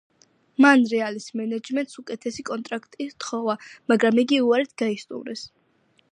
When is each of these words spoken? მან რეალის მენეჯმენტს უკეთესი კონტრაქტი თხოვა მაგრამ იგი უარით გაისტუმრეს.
მან 0.63 0.83
რეალის 0.91 1.25
მენეჯმენტს 1.41 1.99
უკეთესი 2.03 2.45
კონტრაქტი 2.49 3.07
თხოვა 3.25 3.55
მაგრამ 3.93 4.23
იგი 4.23 4.39
უარით 4.47 4.73
გაისტუმრეს. 4.83 5.45